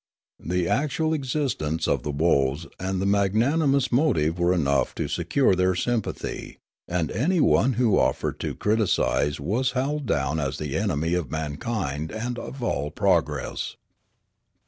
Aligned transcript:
The 0.43 0.67
actual 0.67 1.13
existence 1.13 1.87
of 1.87 2.01
the 2.01 2.09
woes 2.09 2.65
and 2.79 2.99
the 2.99 3.05
magnanimous 3.05 3.91
motive 3.91 4.39
were 4.39 4.51
enough 4.51 4.95
to 4.95 5.07
secure 5.07 5.53
their 5.53 5.73
sympathj^ 5.73 6.57
and 6.87 7.09
an3^one 7.09 7.75
who 7.75 7.99
offered 7.99 8.39
to 8.39 8.55
criticise 8.55 9.39
was 9.39 9.73
howled 9.73 10.07
down 10.07 10.39
as 10.39 10.57
the 10.57 10.75
enemy 10.75 11.13
of 11.13 11.29
mankind 11.29 12.11
and 12.11 12.39
of 12.39 12.63
all 12.63 12.89
progress. 12.89 13.75